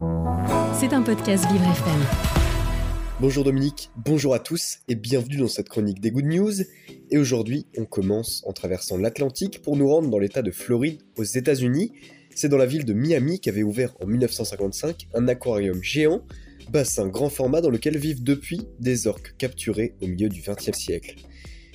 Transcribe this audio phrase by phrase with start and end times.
[0.00, 1.74] C'est un podcast Vivre.
[3.20, 6.52] Bonjour Dominique, bonjour à tous et bienvenue dans cette chronique des Good News.
[7.10, 11.24] Et aujourd'hui, on commence en traversant l'Atlantique pour nous rendre dans l'état de Floride aux
[11.24, 11.92] États-Unis.
[12.34, 16.22] C'est dans la ville de Miami qu'avait ouvert en 1955 un aquarium géant,
[16.70, 21.16] bassin grand format dans lequel vivent depuis des orques capturés au milieu du XXe siècle.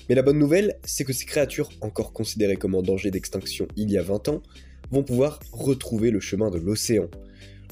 [0.10, 3.92] Mais la bonne nouvelle, c'est que ces créatures, encore considérées comme en danger d'extinction il
[3.92, 4.42] y a 20 ans,
[4.90, 7.08] vont pouvoir retrouver le chemin de l'océan.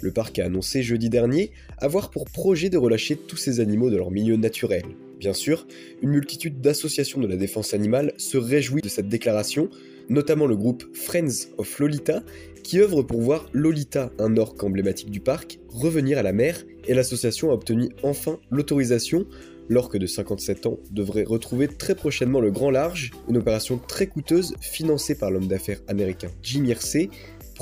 [0.04, 3.96] Le parc a annoncé jeudi dernier avoir pour projet de relâcher tous ces animaux de
[3.96, 4.84] leur milieu naturel.
[5.18, 5.66] Bien sûr,
[6.02, 9.70] une multitude d'associations de la défense animale se réjouit de cette déclaration,
[10.10, 12.22] notamment le groupe Friends of Lolita,
[12.64, 16.94] qui œuvre pour voir Lolita, un orque emblématique du parc, revenir à la mer, et
[16.94, 19.26] l'association a obtenu enfin l'autorisation
[19.70, 24.56] L'orque de 57 ans devrait retrouver très prochainement le grand large, une opération très coûteuse
[24.60, 27.10] financée par l'homme d'affaires américain Jim Irsay,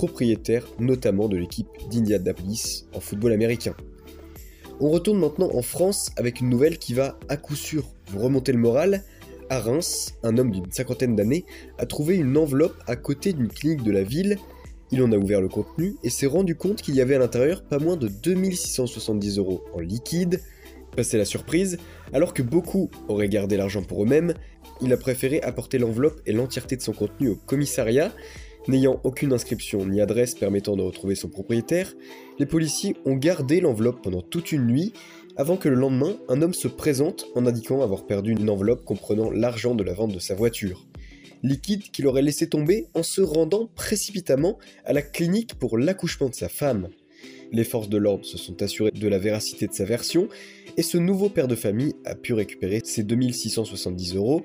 [0.02, 3.76] propriétaire notamment de l'équipe d'Indianapolis en football américain.
[4.80, 8.52] On retourne maintenant en France avec une nouvelle qui va à coup sûr vous remonter
[8.52, 9.04] le moral.
[9.52, 11.46] À Reims, un homme d'une cinquantaine d'années
[11.78, 14.40] a trouvé une enveloppe à côté d'une clinique de la ville.
[14.90, 17.62] Il en a ouvert le contenu et s'est rendu compte qu'il y avait à l'intérieur
[17.62, 20.42] pas moins de 2670 euros en liquide,
[20.96, 21.78] Passé la surprise,
[22.12, 24.34] alors que beaucoup auraient gardé l'argent pour eux-mêmes,
[24.82, 28.12] il a préféré apporter l'enveloppe et l'entièreté de son contenu au commissariat.
[28.68, 31.94] N'ayant aucune inscription ni adresse permettant de retrouver son propriétaire,
[32.38, 34.94] les policiers ont gardé l'enveloppe pendant toute une nuit
[35.38, 39.32] avant que le lendemain, un homme se présente en indiquant avoir perdu une enveloppe comprenant
[39.32, 40.86] l'argent de la vente de sa voiture.
[41.42, 46.36] Liquide qu'il aurait laissé tomber en se rendant précipitamment à la clinique pour l'accouchement de
[46.36, 46.90] sa femme.
[47.52, 50.30] Les forces de l'ordre se sont assurées de la véracité de sa version,
[50.78, 54.44] et ce nouveau père de famille a pu récupérer ses 2670 euros.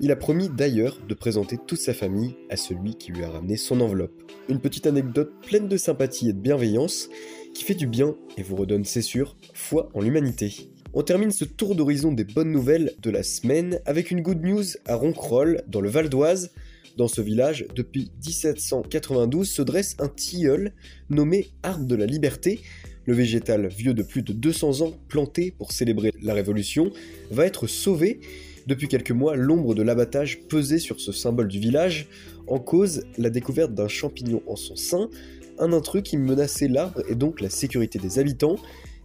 [0.00, 3.56] Il a promis d'ailleurs de présenter toute sa famille à celui qui lui a ramené
[3.56, 4.22] son enveloppe.
[4.48, 7.08] Une petite anecdote pleine de sympathie et de bienveillance
[7.54, 10.70] qui fait du bien et vous redonne, c'est sûr, foi en l'humanité.
[10.92, 14.64] On termine ce tour d'horizon des bonnes nouvelles de la semaine avec une good news
[14.86, 16.52] à Ronquerolles, dans le Val d'Oise.
[16.96, 20.72] Dans ce village, depuis 1792, se dresse un tilleul
[21.10, 22.60] nommé Arbre de la Liberté.
[23.04, 26.90] Le végétal vieux de plus de 200 ans, planté pour célébrer la Révolution,
[27.30, 28.20] va être sauvé.
[28.66, 32.08] Depuis quelques mois, l'ombre de l'abattage pesait sur ce symbole du village,
[32.46, 35.10] en cause la découverte d'un champignon en son sein,
[35.58, 38.56] un intrus qui menaçait l'arbre et donc la sécurité des habitants.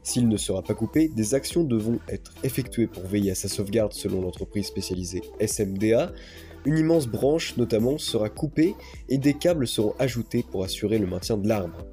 [0.04, 3.94] S'il ne sera pas coupé, des actions devront être effectuées pour veiller à sa sauvegarde
[3.94, 6.14] selon l'entreprise spécialisée SMDA.
[6.66, 8.76] Une immense branche notamment sera coupée
[9.10, 11.86] et des câbles seront ajoutés pour assurer le maintien de l'arbre.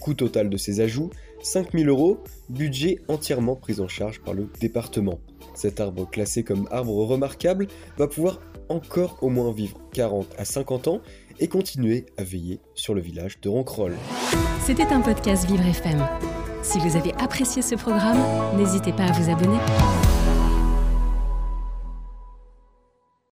[0.00, 1.10] Coût total de ces ajouts
[1.42, 2.18] 5000 euros,
[2.48, 5.18] budget entièrement pris en charge par le département.
[5.54, 7.66] Cet arbre classé comme arbre remarquable
[7.98, 11.00] va pouvoir encore au moins vivre 40 à 50 ans
[11.40, 13.96] et continuer à veiller sur le village de Ronquerolles.
[14.64, 16.06] C'était un podcast Vivre FM.
[16.62, 18.18] Si vous avez apprécié ce programme,
[18.56, 19.58] n'hésitez pas à vous abonner.